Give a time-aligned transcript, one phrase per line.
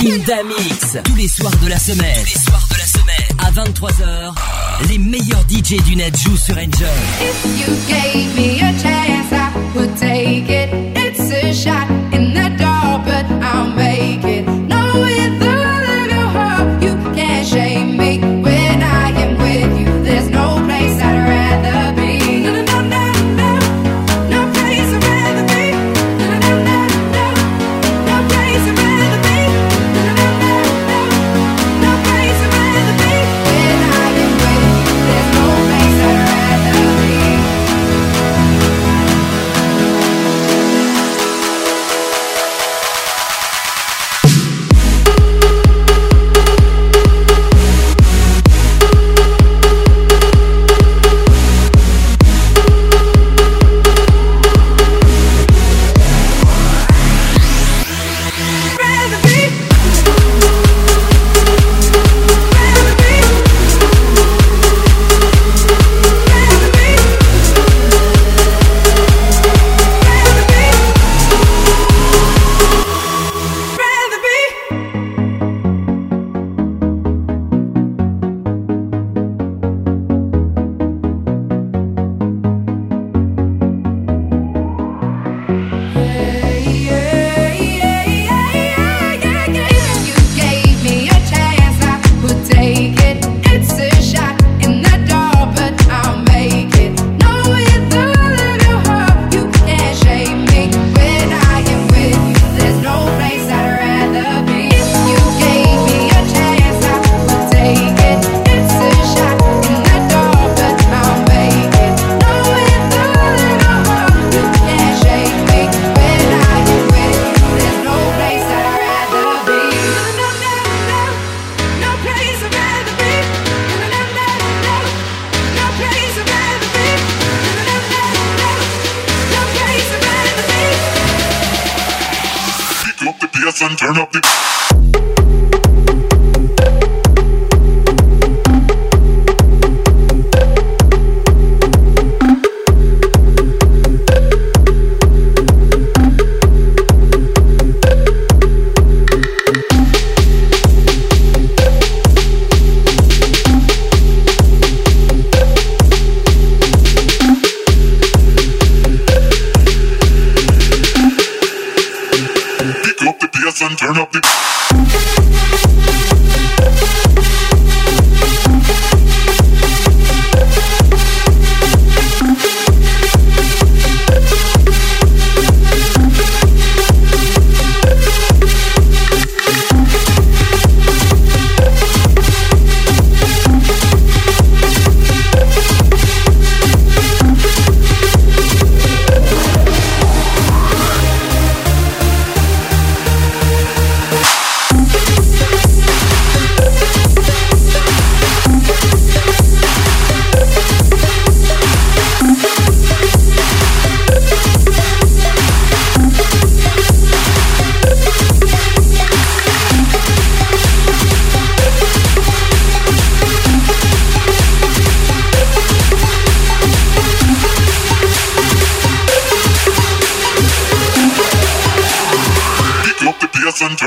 [0.00, 2.24] In Mix, tous les soirs de la semaine.
[3.38, 4.32] À 23h,
[4.88, 6.86] les meilleurs DJ du net jouent sur Enjoy.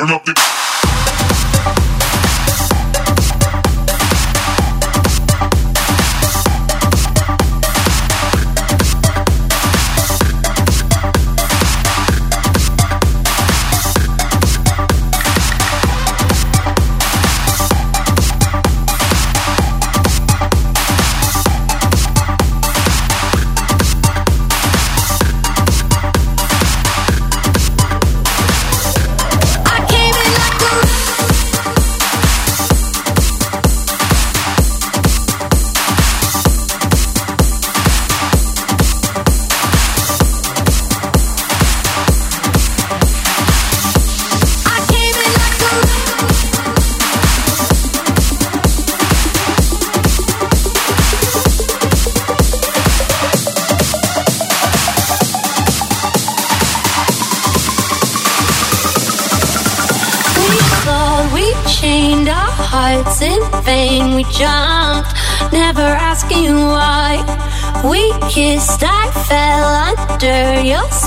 [0.01, 0.41] Turn up the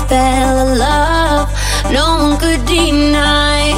[0.05, 1.49] spell of love
[1.91, 3.73] no one could deny.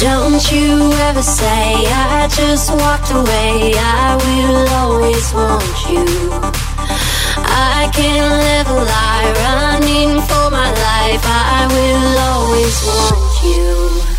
[0.00, 3.72] Don't you ever say I just walked away.
[3.76, 6.04] I will always want you.
[7.74, 11.24] I can't live a lie running for my life.
[11.24, 14.15] I will always want you.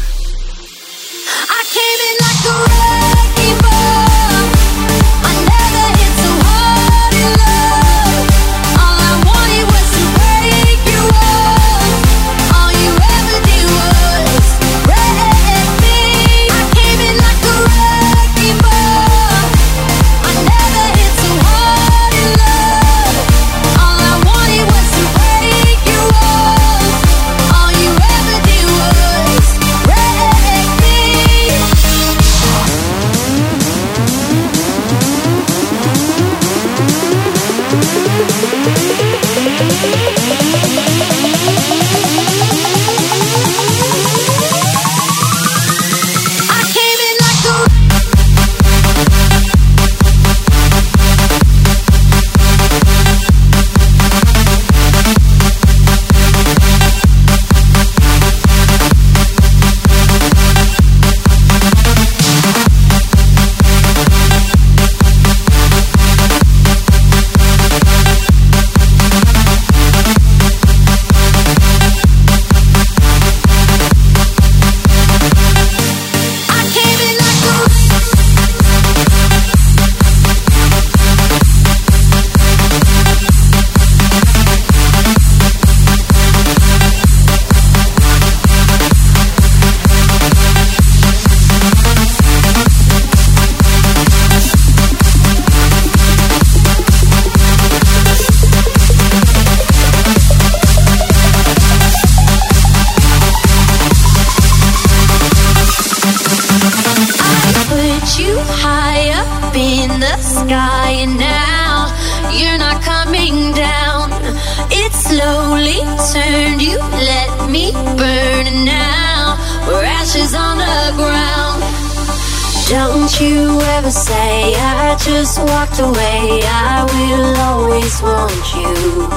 [123.07, 126.41] Didn't you ever say I just walked away?
[126.43, 129.07] I will always want you.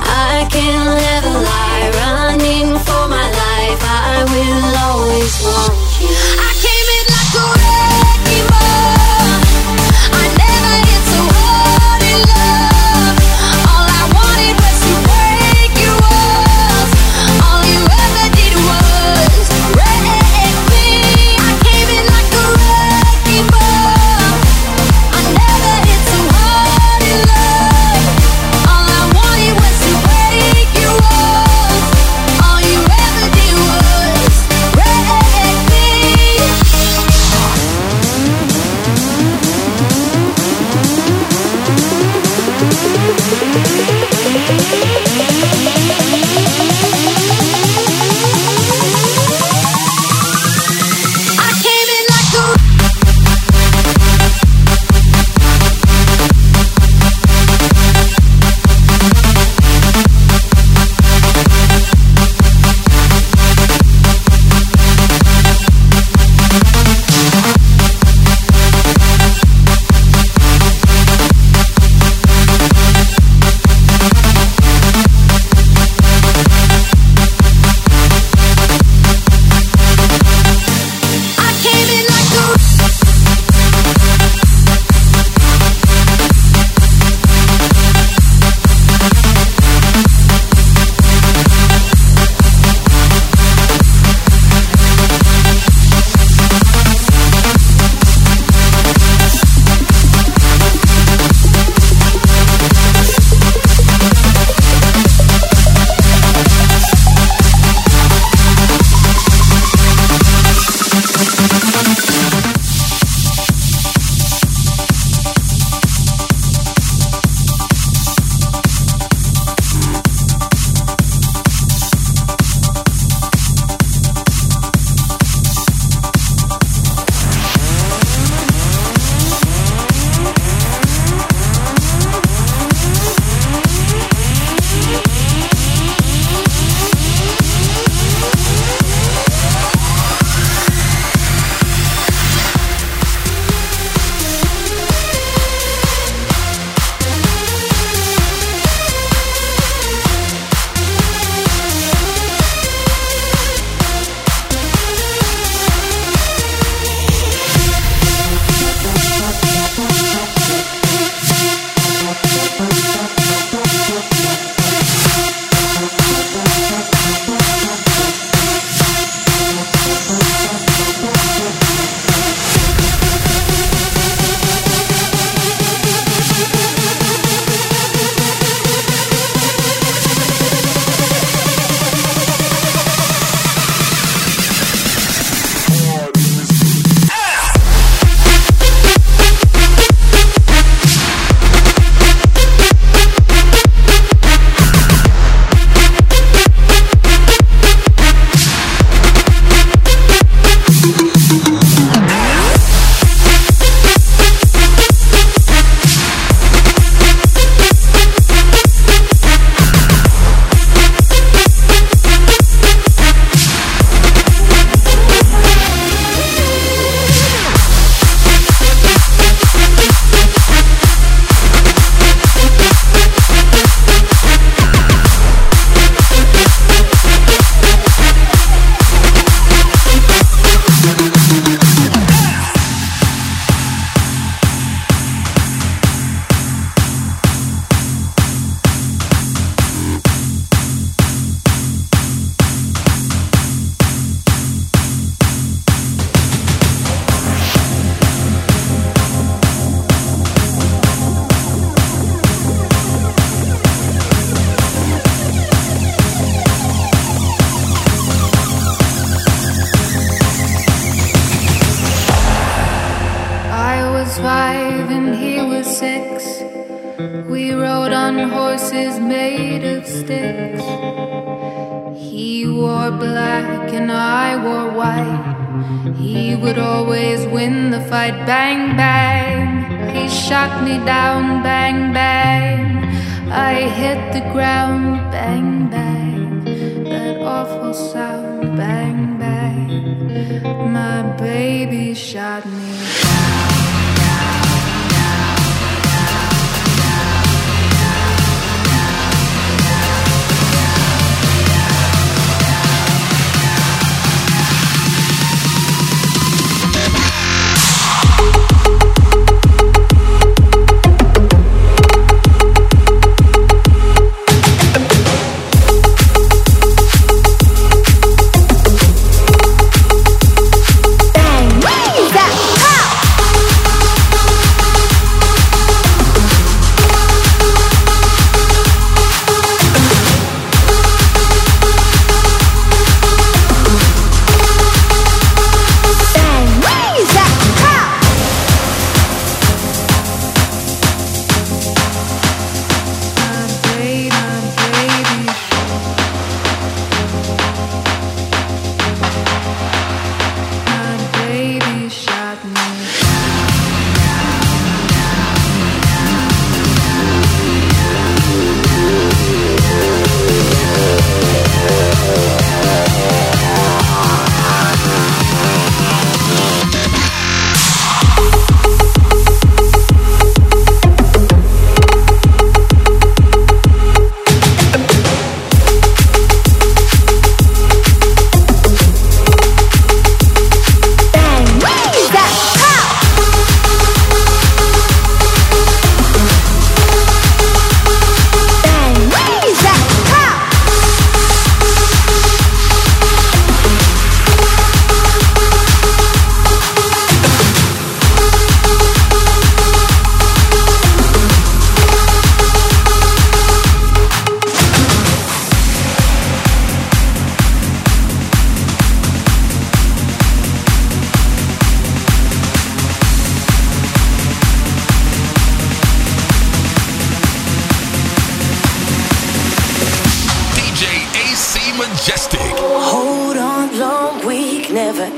[0.00, 3.82] I can't never lie, running for my life.
[3.84, 6.08] I will always want you.
[6.40, 7.75] I came in like a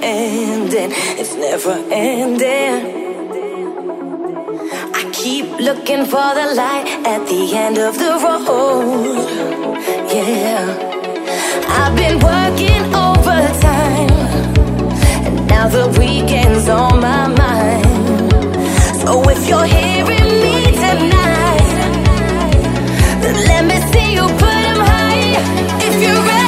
[0.03, 3.07] ending, it's never ending.
[4.95, 9.17] I keep looking for the light at the end of the road.
[10.13, 10.63] Yeah,
[11.69, 14.11] I've been working overtime,
[15.27, 18.33] and now the weekend's on my mind.
[19.03, 21.69] So if you're hearing me tonight,
[23.23, 25.37] then let me see you put high
[25.87, 26.48] if you're ready.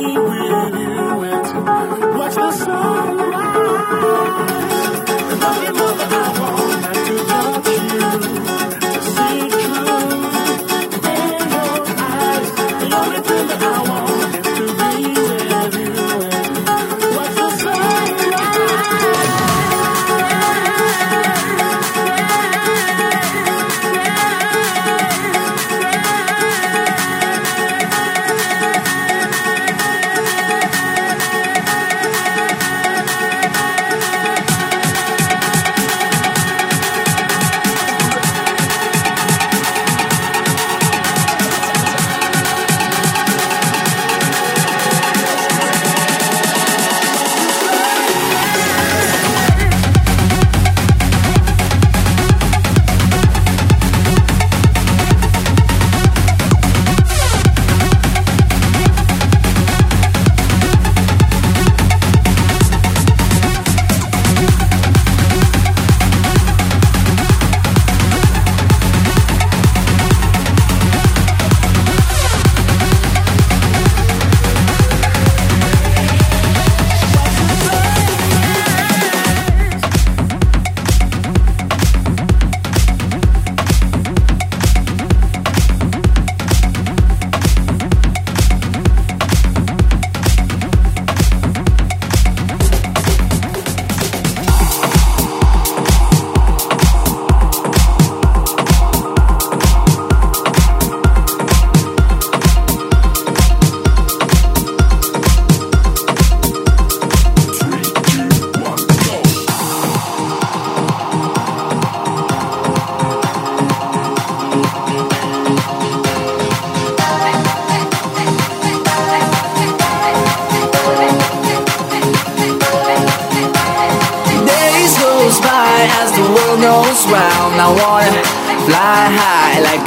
[0.00, 0.29] you.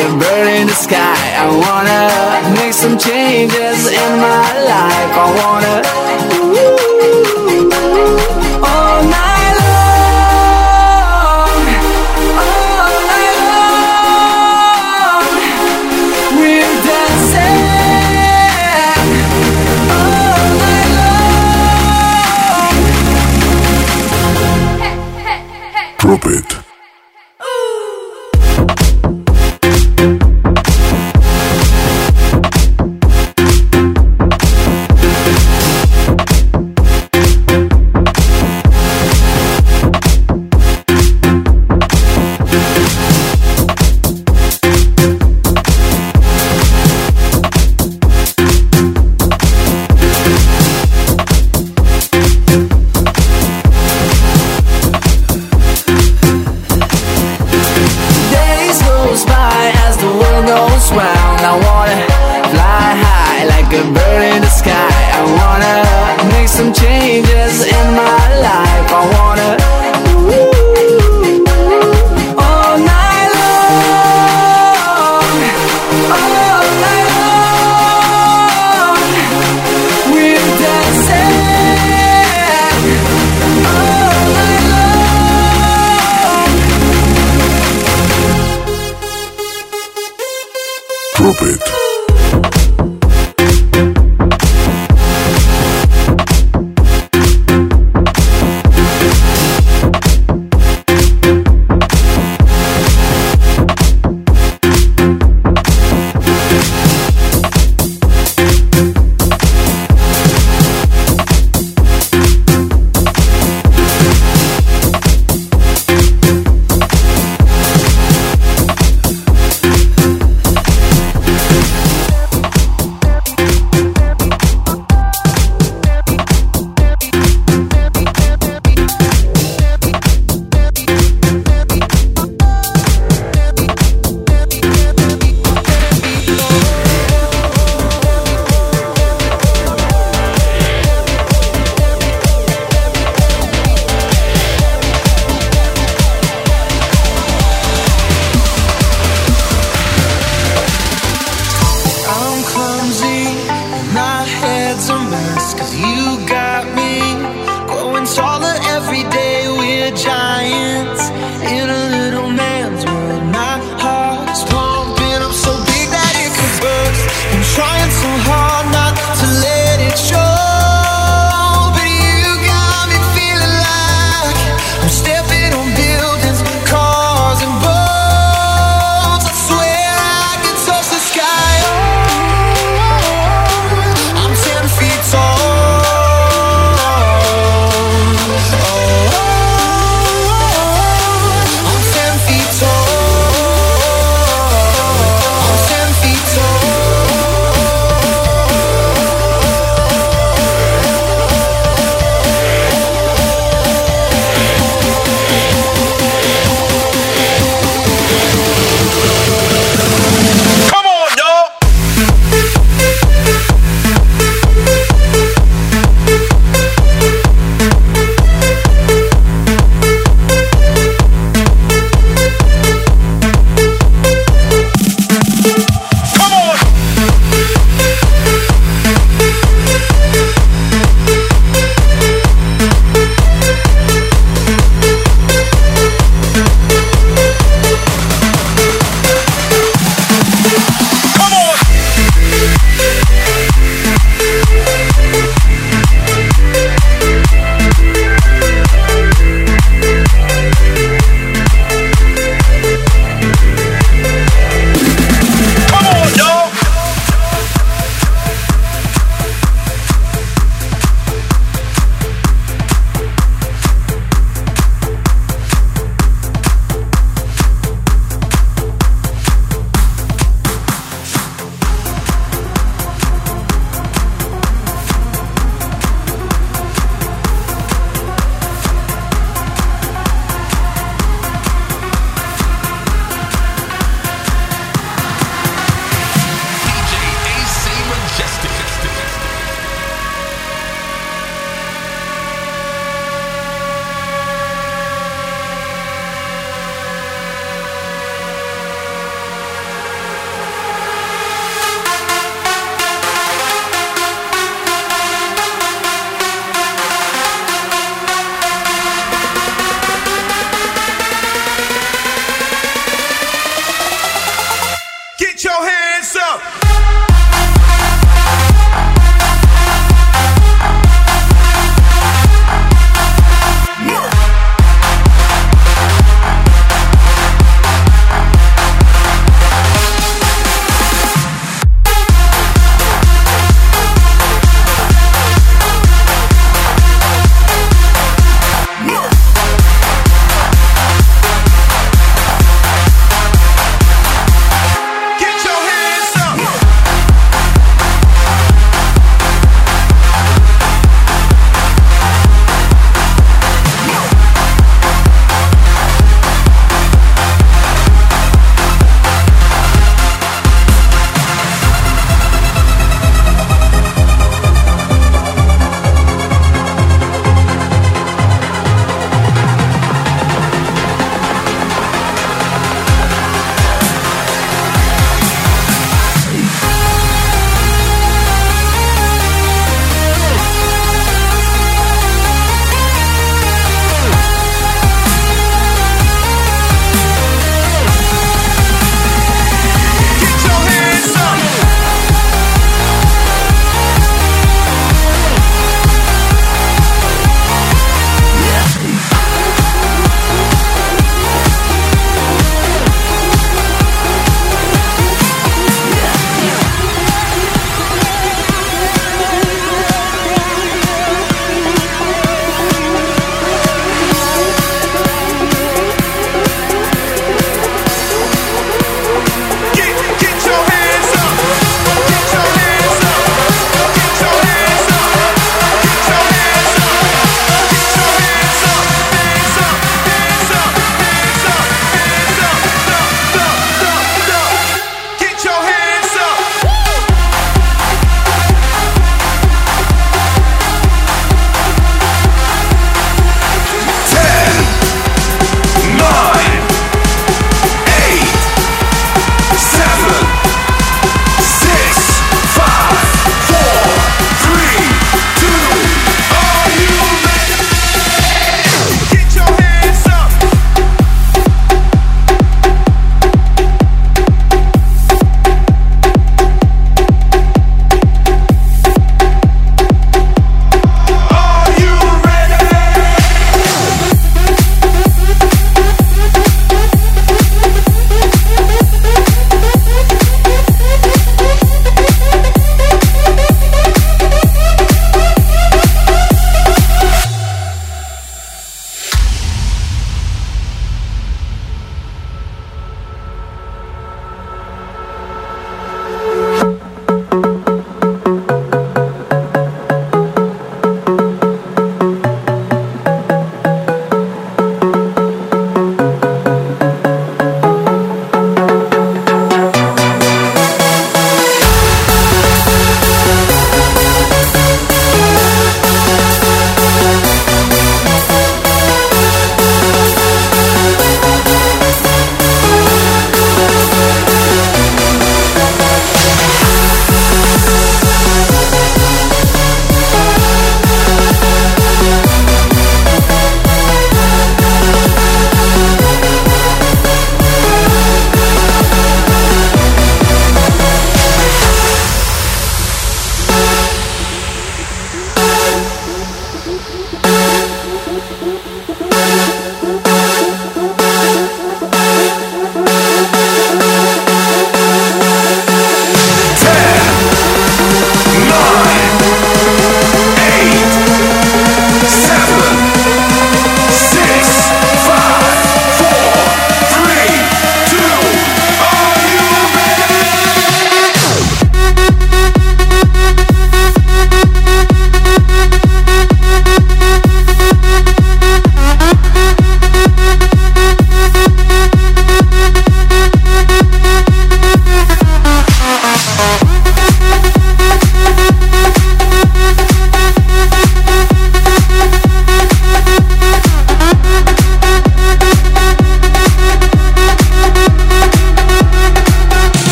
[0.00, 1.20] a bird in the sky.
[1.36, 5.12] I wanna make some changes in my life.
[5.12, 5.99] I wanna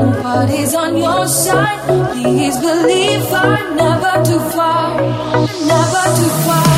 [0.00, 1.80] Nobody's on your side.
[2.12, 6.69] Please believe I'm never too far, never too far.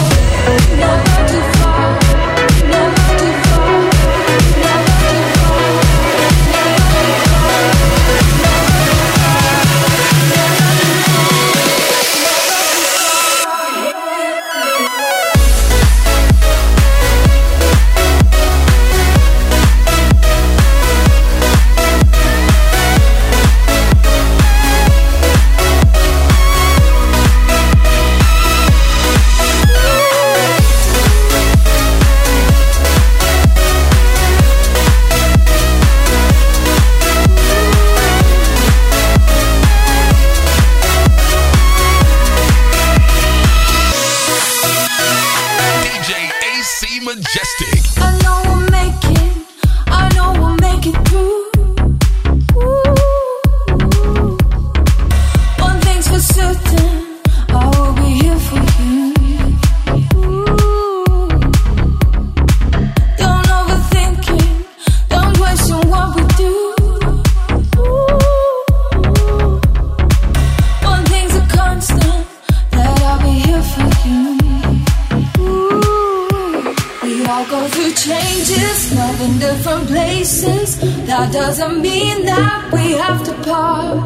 [77.43, 80.79] I go through changes, love in different places.
[81.07, 83.99] That doesn't mean that we have to part.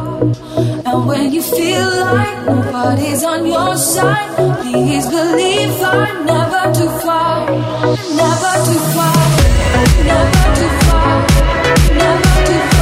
[0.87, 7.45] And when you feel like nobody's on your side, please believe I'm never too far,
[8.16, 9.20] never too far,
[10.11, 11.26] never too far,
[11.93, 12.76] never too far.